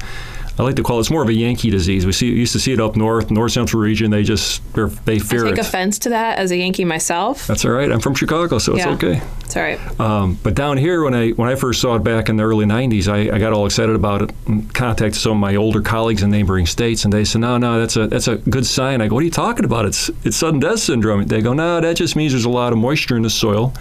I 0.57 0.63
like 0.63 0.75
to 0.77 0.83
call 0.83 0.97
it, 0.97 1.01
it's 1.01 1.11
more 1.11 1.21
of 1.21 1.27
a 1.27 1.33
Yankee 1.33 1.69
disease. 1.69 2.05
We 2.05 2.13
see 2.13 2.27
used 2.27 2.53
to 2.53 2.59
see 2.59 2.71
it 2.71 2.79
up 2.79 2.95
north, 2.95 3.29
north 3.29 3.51
central 3.51 3.81
region. 3.81 4.09
They 4.11 4.23
just 4.23 4.61
they 4.73 5.15
I 5.15 5.19
fear 5.19 5.43
take 5.43 5.53
it. 5.53 5.59
offense 5.59 5.99
to 5.99 6.09
that 6.09 6.37
as 6.39 6.49
a 6.51 6.55
Yankee 6.57 6.85
myself. 6.85 7.45
That's 7.47 7.65
all 7.65 7.71
right. 7.71 7.91
I'm 7.91 7.99
from 7.99 8.15
Chicago, 8.15 8.57
so 8.57 8.75
Yeah. 8.77 8.93
it's 8.93 9.03
okay. 9.03 9.21
It's 9.43 9.57
all 9.57 9.61
right. 9.63 9.99
Um, 9.99 10.39
but 10.43 10.55
down 10.55 10.77
here, 10.77 11.03
when 11.03 11.13
I 11.13 11.31
when 11.31 11.49
I 11.49 11.55
first 11.55 11.81
saw 11.81 11.95
it 11.95 12.03
back 12.05 12.29
in 12.29 12.37
the 12.37 12.43
early 12.43 12.65
'90s, 12.65 13.07
I, 13.09 13.35
I 13.35 13.37
got 13.39 13.51
all 13.51 13.65
excited 13.65 13.95
about 13.95 14.21
it 14.21 14.31
and 14.47 14.73
contacted 14.73 15.19
some 15.21 15.33
of 15.33 15.37
my 15.39 15.55
older 15.57 15.81
colleagues 15.81 16.23
in 16.23 16.31
neighboring 16.31 16.65
states, 16.67 17.03
and 17.03 17.11
they 17.13 17.25
said, 17.25 17.41
"No, 17.41 17.57
no, 17.57 17.77
that's 17.79 17.97
a 17.97 18.07
that's 18.07 18.27
a 18.29 18.37
good 18.37 18.65
sign." 18.65 19.01
I 19.01 19.07
go, 19.09 19.15
"What 19.15 19.21
are 19.21 19.25
you 19.25 19.31
talking 19.31 19.65
about? 19.65 19.85
It's 19.85 20.09
it's 20.23 20.37
sudden 20.37 20.61
death 20.61 20.79
syndrome." 20.79 21.25
They 21.25 21.41
go, 21.41 21.53
"No, 21.53 21.81
that 21.81 21.97
just 21.97 22.15
means 22.15 22.31
there's 22.31 22.45
a 22.45 22.49
lot 22.49 22.71
of 22.71 22.79
moisture 22.79 23.17
in 23.17 23.23
the 23.23 23.29
soil, 23.29 23.73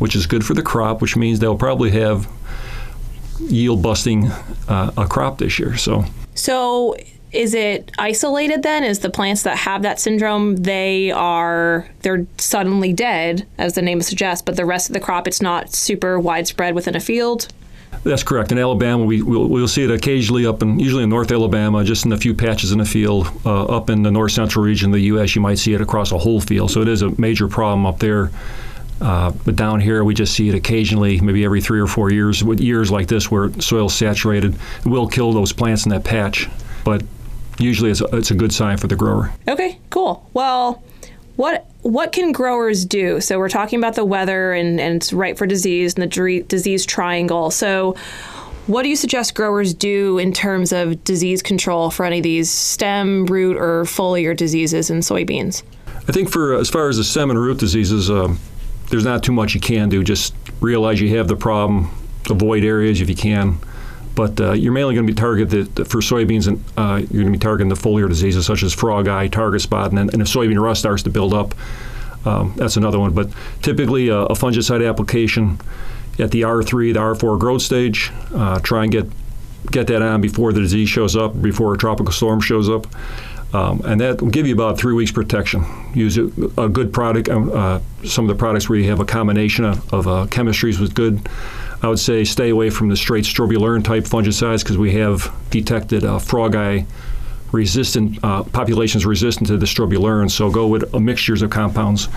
which 0.00 0.16
is 0.16 0.26
good 0.26 0.44
for 0.44 0.54
the 0.54 0.62
crop, 0.62 1.00
which 1.00 1.16
means 1.16 1.38
they'll 1.38 1.56
probably 1.56 1.92
have 1.92 2.26
yield 3.40 3.82
busting 3.82 4.26
uh, 4.68 4.92
a 4.96 5.06
crop 5.06 5.38
this 5.38 5.58
year." 5.58 5.76
So 5.76 6.04
So 6.34 6.96
is 7.32 7.54
it 7.54 7.92
isolated 7.98 8.62
then? 8.62 8.84
Is 8.84 9.00
the 9.00 9.10
plants 9.10 9.42
that 9.42 9.58
have 9.58 9.82
that 9.82 10.00
syndrome 10.00 10.56
they 10.56 11.10
are 11.10 11.88
they're 12.00 12.26
suddenly 12.38 12.92
dead, 12.92 13.46
as 13.58 13.74
the 13.74 13.82
name 13.82 14.00
suggests, 14.00 14.42
but 14.42 14.56
the 14.56 14.64
rest 14.64 14.88
of 14.88 14.94
the 14.94 15.00
crop 15.00 15.26
it's 15.26 15.42
not 15.42 15.72
super 15.74 16.18
widespread 16.18 16.74
within 16.74 16.96
a 16.96 17.00
field? 17.00 17.48
That's 18.04 18.22
correct. 18.22 18.52
In 18.52 18.58
Alabama, 18.58 19.04
we, 19.04 19.22
we'll, 19.22 19.48
we'll 19.48 19.68
see 19.68 19.82
it 19.82 19.90
occasionally 19.90 20.46
up 20.46 20.62
in, 20.62 20.78
usually 20.78 21.02
in 21.02 21.08
North 21.08 21.32
Alabama, 21.32 21.82
just 21.82 22.04
in 22.04 22.12
a 22.12 22.16
few 22.16 22.34
patches 22.34 22.70
in 22.72 22.78
the 22.78 22.84
field. 22.84 23.28
Uh, 23.44 23.64
up 23.64 23.90
in 23.90 24.02
the 24.02 24.10
north 24.10 24.32
central 24.32 24.64
region 24.64 24.90
of 24.90 24.94
the 24.94 25.02
U.S., 25.02 25.34
you 25.34 25.40
might 25.40 25.58
see 25.58 25.72
it 25.72 25.80
across 25.80 26.12
a 26.12 26.18
whole 26.18 26.40
field. 26.40 26.70
So 26.70 26.82
it 26.82 26.88
is 26.88 27.02
a 27.02 27.18
major 27.20 27.48
problem 27.48 27.86
up 27.86 27.98
there. 27.98 28.30
Uh, 29.00 29.30
but 29.44 29.56
down 29.56 29.80
here, 29.80 30.04
we 30.04 30.14
just 30.14 30.34
see 30.34 30.48
it 30.48 30.54
occasionally, 30.54 31.20
maybe 31.20 31.44
every 31.44 31.60
three 31.60 31.80
or 31.80 31.86
four 31.86 32.10
years. 32.10 32.42
With 32.42 32.60
years 32.60 32.90
like 32.90 33.08
this, 33.08 33.30
where 33.30 33.52
soil's 33.60 33.94
saturated, 33.94 34.54
it 34.54 34.86
will 34.86 35.06
kill 35.06 35.32
those 35.32 35.52
plants 35.52 35.84
in 35.84 35.90
that 35.90 36.04
patch. 36.04 36.48
But 36.84 37.02
usually, 37.58 37.90
it's 37.90 38.00
a, 38.00 38.06
it's 38.16 38.30
a 38.30 38.34
good 38.34 38.52
sign 38.52 38.78
for 38.78 38.86
the 38.86 38.96
grower. 38.96 39.32
Okay, 39.48 39.78
cool. 39.90 40.28
Well, 40.32 40.82
what 41.36 41.66
what 41.82 42.12
can 42.12 42.32
growers 42.32 42.84
do? 42.84 43.20
So 43.20 43.38
we're 43.38 43.48
talking 43.48 43.78
about 43.78 43.94
the 43.94 44.04
weather 44.04 44.52
and, 44.52 44.80
and 44.80 44.96
it's 44.96 45.12
right 45.12 45.38
for 45.38 45.46
disease 45.46 45.94
and 45.94 46.10
the 46.10 46.42
disease 46.48 46.84
triangle. 46.84 47.50
So 47.50 47.94
what 48.66 48.82
do 48.82 48.88
you 48.88 48.96
suggest 48.96 49.36
growers 49.36 49.72
do 49.72 50.18
in 50.18 50.32
terms 50.32 50.72
of 50.72 51.04
disease 51.04 51.42
control 51.42 51.90
for 51.90 52.04
any 52.04 52.18
of 52.18 52.24
these 52.24 52.50
stem, 52.50 53.26
root, 53.26 53.56
or 53.56 53.84
foliar 53.84 54.36
diseases 54.36 54.90
in 54.90 54.98
soybeans? 54.98 55.62
I 56.08 56.12
think 56.12 56.30
for 56.30 56.54
as 56.54 56.68
far 56.68 56.88
as 56.88 56.96
the 56.96 57.04
stem 57.04 57.30
and 57.30 57.38
root 57.38 57.58
diseases, 57.58 58.10
um, 58.10 58.40
there's 58.90 59.04
not 59.04 59.22
too 59.22 59.32
much 59.32 59.54
you 59.54 59.60
can 59.60 59.88
do. 59.88 60.02
Just 60.04 60.34
realize 60.60 61.00
you 61.00 61.16
have 61.16 61.28
the 61.28 61.36
problem, 61.36 61.90
avoid 62.30 62.64
areas 62.64 63.00
if 63.00 63.08
you 63.08 63.16
can. 63.16 63.58
But 64.14 64.40
uh, 64.40 64.52
you're 64.52 64.72
mainly 64.72 64.94
going 64.94 65.06
to 65.06 65.12
be 65.12 65.16
targeted 65.16 65.76
for 65.88 65.98
soybeans, 65.98 66.48
and 66.48 66.64
uh, 66.78 66.96
you're 67.10 67.22
going 67.22 67.26
to 67.26 67.38
be 67.38 67.38
targeting 67.38 67.68
the 67.68 67.74
foliar 67.74 68.08
diseases 68.08 68.46
such 68.46 68.62
as 68.62 68.72
frog 68.72 69.08
eye, 69.08 69.28
target 69.28 69.60
spot, 69.60 69.90
and, 69.90 69.98
then, 69.98 70.10
and 70.10 70.22
if 70.22 70.28
soybean 70.28 70.58
rust 70.58 70.80
starts 70.80 71.02
to 71.02 71.10
build 71.10 71.34
up, 71.34 71.54
um, 72.24 72.54
that's 72.56 72.78
another 72.78 72.98
one. 72.98 73.12
But 73.12 73.28
typically, 73.60 74.10
uh, 74.10 74.24
a 74.24 74.32
fungicide 74.32 74.88
application 74.88 75.60
at 76.18 76.30
the 76.30 76.42
R3, 76.42 76.94
the 76.94 77.00
R4 77.00 77.38
growth 77.38 77.60
stage, 77.60 78.10
uh, 78.34 78.58
try 78.60 78.84
and 78.84 78.92
get 78.92 79.06
get 79.70 79.88
that 79.88 80.00
on 80.00 80.20
before 80.20 80.52
the 80.52 80.60
disease 80.60 80.88
shows 80.88 81.16
up, 81.16 81.40
before 81.42 81.74
a 81.74 81.78
tropical 81.78 82.12
storm 82.12 82.40
shows 82.40 82.68
up. 82.68 82.86
Um, 83.52 83.80
and 83.84 84.00
that 84.00 84.20
will 84.20 84.30
give 84.30 84.46
you 84.46 84.54
about 84.54 84.78
three 84.78 84.92
weeks 84.92 85.12
protection. 85.12 85.64
Use 85.94 86.18
a, 86.18 86.24
a 86.58 86.68
good 86.68 86.92
product, 86.92 87.28
um, 87.28 87.50
uh, 87.52 87.80
some 88.04 88.24
of 88.24 88.28
the 88.28 88.38
products 88.38 88.68
where 88.68 88.78
you 88.78 88.90
have 88.90 89.00
a 89.00 89.04
combination 89.04 89.64
of, 89.64 89.94
of 89.94 90.08
uh, 90.08 90.26
chemistries 90.26 90.80
with 90.80 90.94
good. 90.94 91.26
I 91.82 91.88
would 91.88 91.98
say 91.98 92.24
stay 92.24 92.50
away 92.50 92.70
from 92.70 92.88
the 92.88 92.96
straight 92.96 93.24
strobilurin 93.24 93.84
type 93.84 94.04
fungicides 94.04 94.62
because 94.62 94.78
we 94.78 94.92
have 94.92 95.32
detected 95.50 96.04
uh, 96.04 96.18
frog 96.18 96.56
eye 96.56 96.86
resistant 97.52 98.18
uh, 98.22 98.42
populations 98.42 99.06
resistant 99.06 99.48
to 99.48 99.56
the 99.56 99.66
strobilurin. 99.66 100.30
So 100.30 100.50
go 100.50 100.66
with 100.66 100.94
uh, 100.94 100.98
mixtures 100.98 101.42
of 101.42 101.50
compounds. 101.50 102.08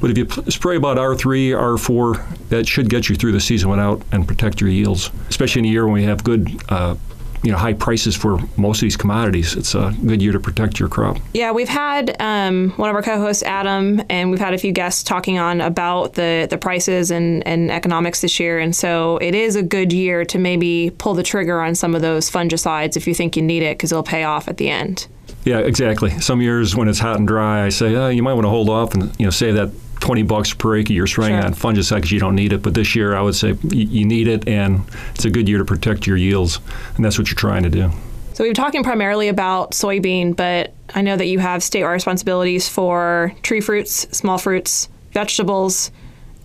But 0.00 0.10
if 0.10 0.18
you 0.18 0.28
spray 0.50 0.76
about 0.76 0.96
R3, 0.96 1.50
R4, 1.50 2.48
that 2.50 2.68
should 2.68 2.88
get 2.88 3.08
you 3.08 3.16
through 3.16 3.32
the 3.32 3.40
season 3.40 3.68
without 3.68 4.00
and 4.12 4.28
protect 4.28 4.60
your 4.60 4.70
yields, 4.70 5.10
especially 5.28 5.60
in 5.60 5.64
a 5.66 5.68
year 5.68 5.84
when 5.84 5.94
we 5.94 6.04
have 6.04 6.22
good 6.22 6.48
uh, 6.68 6.94
you 7.42 7.52
know 7.52 7.58
high 7.58 7.72
prices 7.72 8.16
for 8.16 8.38
most 8.56 8.78
of 8.78 8.82
these 8.82 8.96
commodities. 8.96 9.54
It's 9.54 9.74
a 9.74 9.94
good 10.04 10.22
year 10.22 10.32
to 10.32 10.40
protect 10.40 10.78
your 10.80 10.88
crop. 10.88 11.18
Yeah, 11.34 11.52
we've 11.52 11.68
had 11.68 12.16
um, 12.20 12.70
one 12.70 12.90
of 12.90 12.96
our 12.96 13.02
co-hosts, 13.02 13.42
Adam, 13.42 14.02
and 14.08 14.30
we've 14.30 14.40
had 14.40 14.54
a 14.54 14.58
few 14.58 14.72
guests 14.72 15.02
talking 15.02 15.38
on 15.38 15.60
about 15.60 16.14
the 16.14 16.46
the 16.50 16.58
prices 16.58 17.10
and, 17.10 17.46
and 17.46 17.70
economics 17.70 18.20
this 18.20 18.38
year, 18.40 18.58
and 18.58 18.74
so 18.74 19.18
it 19.18 19.34
is 19.34 19.56
a 19.56 19.62
good 19.62 19.92
year 19.92 20.24
to 20.24 20.38
maybe 20.38 20.92
pull 20.98 21.14
the 21.14 21.22
trigger 21.22 21.60
on 21.60 21.74
some 21.74 21.94
of 21.94 22.02
those 22.02 22.30
fungicides 22.30 22.96
if 22.96 23.06
you 23.06 23.14
think 23.14 23.36
you 23.36 23.42
need 23.42 23.62
it 23.62 23.76
because 23.76 23.92
it'll 23.92 24.02
pay 24.02 24.24
off 24.24 24.48
at 24.48 24.56
the 24.56 24.68
end. 24.68 25.06
Yeah, 25.44 25.58
exactly. 25.60 26.10
Some 26.20 26.40
years 26.42 26.74
when 26.74 26.88
it's 26.88 26.98
hot 26.98 27.16
and 27.16 27.26
dry, 27.26 27.64
I 27.64 27.68
say, 27.68 27.94
oh, 27.94 28.08
you 28.08 28.22
might 28.22 28.34
want 28.34 28.44
to 28.44 28.50
hold 28.50 28.68
off 28.68 28.94
and 28.94 29.18
you 29.18 29.26
know 29.26 29.30
save 29.30 29.54
that 29.54 29.70
20 30.00 30.22
bucks 30.22 30.52
per 30.54 30.76
acre 30.76 30.92
you're 30.92 31.06
spraying 31.06 31.36
Sure. 31.36 31.44
on 31.46 31.54
fungicide 31.54 31.96
because 31.96 32.12
you 32.12 32.20
don't 32.20 32.34
need 32.34 32.52
it. 32.52 32.62
But 32.62 32.74
this 32.74 32.94
year, 32.94 33.14
I 33.16 33.22
would 33.22 33.34
say 33.34 33.48
you, 33.70 33.86
you 33.86 34.04
need 34.04 34.28
it, 34.28 34.46
and 34.48 34.82
it's 35.14 35.24
a 35.24 35.30
good 35.30 35.48
year 35.48 35.58
to 35.58 35.64
protect 35.64 36.06
your 36.06 36.16
yields, 36.16 36.60
and 36.96 37.04
that's 37.04 37.18
what 37.18 37.28
you're 37.28 37.36
trying 37.36 37.62
to 37.64 37.70
do. 37.70 37.90
So 38.34 38.44
we've 38.44 38.54
been 38.54 38.62
talking 38.62 38.84
primarily 38.84 39.28
about 39.28 39.72
soybean, 39.72 40.36
but 40.36 40.72
I 40.94 41.02
know 41.02 41.16
that 41.16 41.26
you 41.26 41.40
have 41.40 41.60
statewide 41.60 41.92
responsibilities 41.92 42.68
for 42.68 43.32
tree 43.42 43.60
fruits, 43.60 44.06
small 44.16 44.38
fruits, 44.38 44.88
vegetables, 45.12 45.90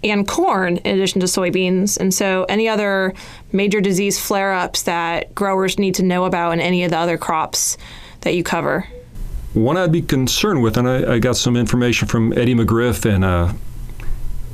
and 0.03 0.27
corn 0.27 0.77
in 0.77 0.95
addition 0.97 1.21
to 1.21 1.27
soybeans. 1.27 1.97
And 1.97 2.13
so 2.13 2.45
any 2.49 2.67
other 2.67 3.13
major 3.51 3.79
disease 3.79 4.19
flare-ups 4.19 4.81
that 4.83 5.33
growers 5.35 5.77
need 5.79 5.95
to 5.95 6.03
know 6.03 6.25
about 6.25 6.51
in 6.53 6.59
any 6.59 6.83
of 6.83 6.89
the 6.89 6.97
other 6.97 7.17
crops 7.17 7.77
that 8.21 8.33
you 8.33 8.43
cover. 8.43 8.87
One 9.53 9.77
I'd 9.77 9.91
be 9.91 10.01
concerned 10.01 10.63
with, 10.63 10.77
and 10.77 10.89
I, 10.89 11.13
I 11.13 11.19
got 11.19 11.37
some 11.37 11.55
information 11.55 12.07
from 12.07 12.33
Eddie 12.33 12.55
McGriff 12.55 13.05
and 13.05 13.23
uh, 13.23 13.53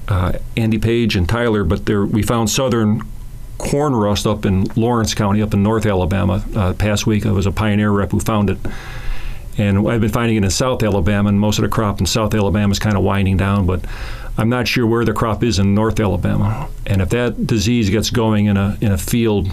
uh, 0.09 0.33
Andy 0.57 0.77
Page 0.77 1.15
and 1.15 1.27
Tyler, 1.27 1.63
but 1.63 1.85
there 1.85 2.05
we 2.05 2.21
found 2.21 2.49
southern 2.49 3.01
corn 3.57 3.95
rust 3.95 4.25
up 4.25 4.45
in 4.45 4.65
Lawrence 4.75 5.13
County, 5.13 5.41
up 5.41 5.53
in 5.53 5.63
North 5.63 5.85
Alabama. 5.85 6.43
Uh, 6.55 6.73
past 6.73 7.05
week, 7.05 7.25
I 7.25 7.31
was 7.31 7.45
a 7.45 7.51
pioneer 7.51 7.91
rep 7.91 8.11
who 8.11 8.19
found 8.19 8.49
it, 8.49 8.57
and 9.57 9.87
I've 9.87 10.01
been 10.01 10.09
finding 10.09 10.37
it 10.37 10.43
in 10.43 10.49
South 10.49 10.83
Alabama, 10.83 11.29
and 11.29 11.39
most 11.39 11.59
of 11.59 11.63
the 11.63 11.69
crop 11.69 11.99
in 11.99 12.05
South 12.05 12.33
Alabama 12.33 12.71
is 12.71 12.79
kind 12.79 12.97
of 12.97 13.03
winding 13.03 13.37
down, 13.37 13.65
but 13.65 13.85
I'm 14.37 14.49
not 14.49 14.67
sure 14.67 14.87
where 14.87 15.05
the 15.05 15.13
crop 15.13 15.43
is 15.43 15.59
in 15.59 15.75
North 15.75 15.99
Alabama. 15.99 16.69
And 16.85 17.01
if 17.01 17.09
that 17.09 17.45
disease 17.45 17.89
gets 17.89 18.09
going 18.09 18.47
in 18.47 18.57
a 18.57 18.77
in 18.81 18.91
a 18.91 18.97
field 18.97 19.51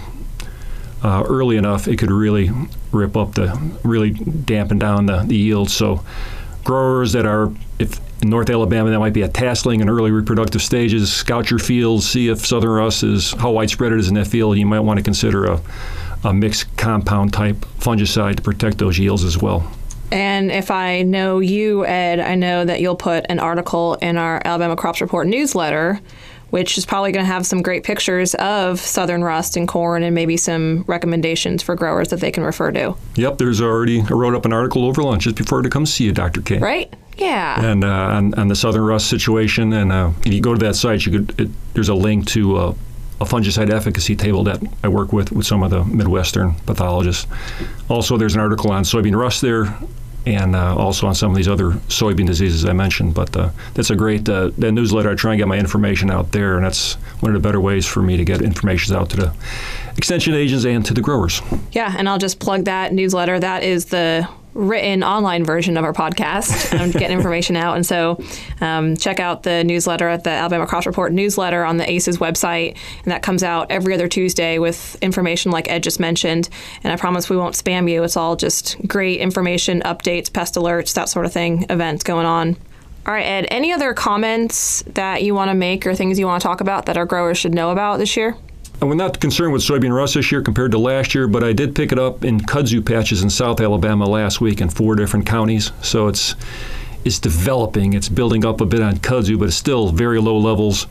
uh, 1.07 1.23
early 1.23 1.55
enough, 1.55 1.87
it 1.87 1.95
could 1.95 2.11
really 2.11 2.51
rip 2.91 3.15
up 3.15 3.33
the, 3.35 3.57
really 3.83 4.09
dampen 4.09 4.77
down 4.77 5.05
the, 5.05 5.23
the 5.25 5.37
yield. 5.37 5.69
So, 5.69 6.03
growers 6.65 7.13
that 7.13 7.25
are, 7.25 7.49
if 7.79 8.01
in 8.21 8.29
North 8.29 8.49
Alabama, 8.49 8.89
that 8.89 8.99
might 8.99 9.13
be 9.13 9.21
a 9.21 9.29
tasseling 9.29 9.79
in 9.79 9.87
early 9.87 10.11
reproductive 10.11 10.61
stages, 10.61 11.13
scout 11.13 11.49
your 11.49 11.59
fields, 11.59 12.09
see 12.09 12.27
if 12.27 12.45
southern 12.45 12.71
rust 12.71 13.03
is, 13.03 13.31
how 13.31 13.51
widespread 13.51 13.93
it 13.93 13.99
is 13.99 14.09
in 14.09 14.15
that 14.15 14.27
field. 14.27 14.57
You 14.57 14.65
might 14.65 14.81
want 14.81 14.97
to 14.97 15.03
consider 15.03 15.45
a, 15.45 15.61
a 16.25 16.33
mixed 16.33 16.75
compound 16.75 17.31
type 17.31 17.55
fungicide 17.79 18.35
to 18.35 18.41
protect 18.41 18.77
those 18.77 18.99
yields 18.99 19.23
as 19.23 19.37
well. 19.37 19.71
And 20.11 20.51
if 20.51 20.71
I 20.71 21.03
know 21.03 21.39
you, 21.39 21.85
Ed, 21.85 22.19
I 22.19 22.35
know 22.35 22.65
that 22.65 22.81
you'll 22.81 22.97
put 22.97 23.25
an 23.29 23.39
article 23.39 23.93
in 23.95 24.17
our 24.17 24.41
Alabama 24.43 24.75
Crops 24.75 24.99
Report 24.99 25.25
newsletter, 25.25 26.01
which 26.49 26.77
is 26.77 26.85
probably 26.85 27.11
going 27.11 27.25
to 27.25 27.31
have 27.31 27.45
some 27.45 27.61
great 27.61 27.83
pictures 27.83 28.33
of 28.35 28.79
southern 28.79 29.23
rust 29.23 29.57
and 29.57 29.67
corn 29.67 30.03
and 30.03 30.15
maybe 30.15 30.37
some 30.37 30.83
recommendations 30.87 31.61
for 31.61 31.75
growers 31.75 32.09
that 32.09 32.19
they 32.19 32.31
can 32.31 32.43
refer 32.43 32.71
to. 32.71 32.95
Yep, 33.15 33.37
there's 33.37 33.61
already, 33.61 34.01
I 34.01 34.13
wrote 34.13 34.35
up 34.35 34.45
an 34.45 34.53
article 34.53 34.85
over 34.85 35.03
lunch 35.03 35.23
just 35.23 35.35
before 35.35 35.61
to 35.61 35.69
come 35.69 35.85
see 35.85 36.05
you, 36.05 36.11
Dr. 36.11 36.41
K. 36.41 36.57
Right? 36.59 36.93
Yeah. 37.17 37.65
and 37.65 37.83
uh, 37.83 37.87
on, 37.87 38.33
on 38.35 38.47
the 38.47 38.55
southern 38.55 38.83
rust 38.83 39.09
situation. 39.09 39.73
And 39.73 39.91
uh, 39.91 40.11
if 40.25 40.31
you 40.31 40.41
go 40.41 40.53
to 40.53 40.59
that 40.65 40.75
site, 40.75 41.05
you 41.05 41.11
could 41.11 41.39
it, 41.39 41.49
there's 41.73 41.89
a 41.89 41.95
link 41.95 42.27
to 42.27 42.57
uh, 42.57 42.75
a 43.19 43.25
fungicide 43.25 43.71
efficacy 43.71 44.15
table 44.15 44.43
that 44.43 44.61
I 44.83 44.87
work 44.87 45.11
with 45.11 45.31
with 45.31 45.45
some 45.45 45.63
of 45.63 45.71
the 45.71 45.83
Midwestern 45.83 46.53
pathologists. 46.67 47.25
Also, 47.89 48.17
there's 48.17 48.35
an 48.35 48.41
article 48.41 48.71
on 48.71 48.83
soybean 48.83 49.15
rust 49.15 49.41
there. 49.41 49.75
And 50.27 50.57
uh, 50.57 50.75
also 50.75 51.07
on 51.07 51.15
some 51.15 51.31
of 51.31 51.37
these 51.37 51.47
other 51.47 51.71
soybean 51.87 52.27
diseases 52.27 52.65
I 52.65 52.73
mentioned, 52.73 53.13
but 53.13 53.35
uh, 53.35 53.49
that's 53.75 53.89
a 53.91 53.95
great 53.95 54.27
uh, 54.27 54.51
that 54.57 54.73
newsletter. 54.73 55.09
I 55.09 55.15
try 55.15 55.31
and 55.31 55.39
get 55.39 55.47
my 55.47 55.57
information 55.57 56.11
out 56.11 56.33
there, 56.33 56.57
and 56.57 56.65
that's 56.65 56.95
one 57.21 57.33
of 57.33 57.41
the 57.41 57.47
better 57.47 57.61
ways 57.61 57.85
for 57.85 58.01
me 58.01 58.17
to 58.17 58.25
get 58.25 58.41
information 58.41 58.93
out 58.93 59.09
to 59.11 59.17
the 59.17 59.33
extension 59.95 60.33
agents 60.33 60.65
and 60.65 60.85
to 60.85 60.93
the 60.93 61.01
growers. 61.01 61.41
Yeah, 61.71 61.95
and 61.97 62.09
I'll 62.09 62.17
just 62.17 62.39
plug 62.39 62.65
that 62.65 62.93
newsletter. 62.93 63.39
That 63.39 63.63
is 63.63 63.85
the 63.85 64.27
written 64.57 65.03
online 65.03 65.45
version 65.45 65.77
of 65.77 65.85
our 65.85 65.93
podcast. 65.93 66.77
I'm 66.79 66.91
getting 66.91 67.15
information 67.15 67.55
out, 67.55 67.75
and 67.75 67.85
so 67.85 68.21
um, 68.59 68.97
check 68.97 69.19
out 69.19 69.43
the 69.43 69.63
newsletter 69.63 70.07
at 70.07 70.23
the 70.23 70.31
Alabama 70.31 70.65
Crops 70.65 70.87
Report 70.87 71.13
newsletter 71.13 71.63
on 71.63 71.77
the 71.77 71.89
ACES 71.89 72.17
website, 72.17 72.75
and 73.03 73.11
that 73.11 73.21
comes 73.21 73.43
out 73.43 73.71
every 73.71 73.93
other 73.93 74.07
Tuesday 74.07 74.57
with 74.59 74.97
information 75.01 75.51
like 75.51 75.69
Ed 75.69 75.83
just 75.83 75.99
mentioned. 75.99 76.49
And 76.83 76.91
I 76.91 76.95
promise 76.97 77.29
we 77.29 77.37
won't 77.37 77.55
spam 77.55 77.89
you. 77.89 78.03
It's 78.03 78.17
all 78.17 78.35
just 78.35 78.75
great 78.87 79.19
information, 79.21 79.81
updates, 79.81 80.31
pest 80.31 80.55
alerts, 80.55 80.93
that 80.95 81.07
sort 81.07 81.25
of 81.25 81.31
thing, 81.31 81.65
events 81.69 82.03
going 82.03 82.25
on. 82.25 82.57
All 83.05 83.13
right, 83.13 83.25
Ed. 83.25 83.47
Any 83.49 83.71
other 83.71 83.93
comments 83.93 84.81
that 84.81 85.23
you 85.23 85.33
want 85.33 85.49
to 85.49 85.55
make 85.55 85.87
or 85.87 85.95
things 85.95 86.19
you 86.19 86.25
want 86.25 86.41
to 86.41 86.47
talk 86.47 86.59
about 86.59 86.87
that 86.87 86.97
our 86.97 87.05
growers 87.05 87.37
should 87.37 87.53
know 87.53 87.69
about 87.69 87.99
this 87.99 88.17
year? 88.17 88.35
We're 88.79 88.93
not 88.93 89.19
concerned 89.19 89.53
with 89.53 89.63
soybean 89.63 89.91
rust 89.91 90.13
this 90.13 90.31
year 90.31 90.43
compared 90.43 90.71
to 90.71 90.77
last 90.77 91.15
year, 91.15 91.27
but 91.27 91.43
I 91.43 91.51
did 91.51 91.75
pick 91.75 91.91
it 91.91 91.97
up 91.97 92.23
in 92.23 92.39
kudzu 92.39 92.85
patches 92.85 93.23
in 93.23 93.29
South 93.31 93.59
Alabama 93.59 94.05
last 94.07 94.39
week 94.39 94.61
in 94.61 94.69
four 94.69 94.95
different 94.95 95.25
counties. 95.25 95.71
So 95.81 96.07
it's 96.07 96.35
it's 97.03 97.17
developing. 97.17 97.93
It's 97.93 98.07
building 98.07 98.45
up 98.45 98.61
a 98.61 98.65
bit 98.65 98.81
on 98.81 98.97
kudzu, 98.97 99.39
but 99.39 99.45
it's 99.45 99.57
still 99.57 99.89
very 99.89 100.19
low 100.19 100.37
levels. 100.37 100.85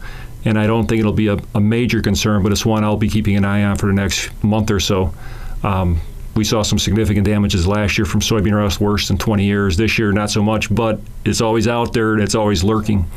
And 0.45 0.59
I 0.59 0.67
don't 0.67 0.89
think 0.89 0.99
it'll 0.99 1.13
be 1.13 1.29
a, 1.29 1.39
a 1.55 1.61
major 1.61 2.03
concern, 2.03 2.43
but 2.43 2.51
it's 2.51 2.67
one 2.67 2.83
I'll 2.83 2.97
be 2.97 3.09
keeping 3.09 3.37
an 3.37 3.45
eye 3.45 3.63
on 3.63 3.77
for 3.77 3.87
the 3.87 3.93
next 3.93 4.31
month 4.43 4.71
or 4.71 4.81
so. 4.81 5.15
Um, 5.63 6.01
we 6.35 6.45
saw 6.45 6.63
some 6.63 6.79
significant 6.79 7.25
damages 7.25 7.67
last 7.67 7.99
year 7.99 8.05
from 8.05 8.21
soybean 8.21 8.53
rust, 8.53 8.81
worse 8.81 9.09
than 9.09 9.17
20 9.17 9.45
years. 9.45 9.77
This 9.77 9.99
year, 9.99 10.13
not 10.13 10.31
so 10.31 10.43
much, 10.43 10.75
but 10.75 11.01
it's 11.25 11.41
always 11.41 11.69
out 11.69 11.93
there 11.93 12.15
and 12.15 12.23
it's 12.23 12.35
always 12.35 12.65
lurking, 12.65 13.09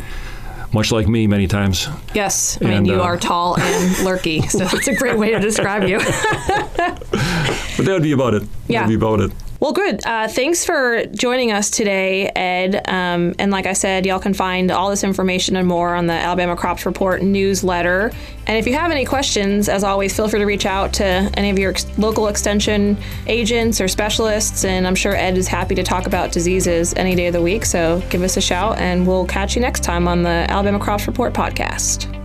much 0.73 0.91
like 0.91 1.07
me 1.07 1.27
many 1.27 1.47
times. 1.47 1.87
Yes, 2.13 2.57
I 2.61 2.65
mean 2.65 2.73
And, 2.73 2.87
you 2.87 3.01
uh, 3.01 3.03
are 3.03 3.17
tall 3.17 3.57
and 3.59 3.97
lurky, 4.05 4.41
so 4.41 4.59
that's 4.65 4.87
a 4.87 4.95
great 4.95 5.17
way 5.17 5.31
to 5.31 5.39
describe 5.39 5.83
you. 5.87 5.99
But 5.99 7.85
that 7.85 7.93
would 7.93 8.03
be 8.03 8.11
about 8.11 8.33
it. 8.33 8.43
Yeah. 8.67 8.81
That 8.81 8.87
would 8.87 8.99
be 8.99 9.05
about 9.05 9.19
it. 9.21 9.31
Well, 9.59 9.73
good. 9.73 10.05
Uh, 10.05 10.29
thanks 10.29 10.63
for 10.63 11.05
joining 11.07 11.51
us 11.51 11.69
today, 11.69 12.29
Ed. 12.29 12.81
Um, 12.87 13.35
and 13.39 13.51
like 13.51 13.65
I 13.65 13.73
said, 13.73 14.05
y'all 14.05 14.19
can 14.19 14.33
find 14.33 14.71
all 14.71 14.89
this 14.89 15.03
information 15.03 15.57
and 15.57 15.67
more 15.67 15.95
on 15.95 16.07
the 16.07 16.13
Alabama 16.13 16.55
Crops 16.55 16.85
Report 16.85 17.21
newsletter. 17.21 18.13
And 18.47 18.57
if 18.57 18.65
you 18.65 18.75
have 18.75 18.89
any 18.89 19.03
questions, 19.03 19.67
as 19.67 19.83
always, 19.83 20.15
feel 20.15 20.29
free 20.29 20.39
to 20.39 20.45
reach 20.45 20.65
out 20.65 20.93
to 20.93 21.03
any 21.03 21.49
of 21.49 21.59
your 21.59 21.71
ex- 21.71 21.85
local 21.97 22.29
extension 22.29 22.97
agents 23.27 23.81
or 23.81 23.89
specialists. 23.89 24.63
And 24.63 24.87
I'm 24.87 24.95
sure 24.95 25.13
Ed 25.13 25.37
is 25.37 25.47
happy 25.47 25.75
to 25.75 25.83
talk 25.83 26.07
about 26.07 26.31
diseases 26.31 26.93
any 26.95 27.13
day 27.13 27.27
of 27.27 27.33
the 27.33 27.41
week. 27.41 27.65
So 27.65 28.01
give 28.09 28.23
us 28.23 28.37
a 28.37 28.41
shout, 28.41 28.77
and 28.77 29.05
we'll 29.05 29.25
catch 29.25 29.55
you 29.55 29.61
next 29.61 29.83
time 29.83 30.07
on 30.07 30.23
the 30.23 30.45
Alabama 30.49 30.79
Crops 30.79 31.05
Report 31.05 31.33
podcast. 31.33 32.18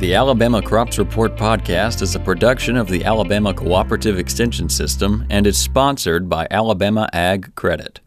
The 0.00 0.14
Alabama 0.14 0.62
Crops 0.62 0.96
Report 0.98 1.36
podcast 1.36 2.00
is 2.00 2.16
a 2.16 2.20
production 2.20 2.78
of 2.78 2.88
the 2.88 3.04
Alabama 3.04 3.52
Cooperative 3.52 4.18
Extension 4.18 4.70
System 4.70 5.26
and 5.28 5.46
is 5.46 5.58
sponsored 5.58 6.26
by 6.26 6.46
Alabama 6.50 7.06
Ag 7.12 7.54
Credit. 7.54 8.00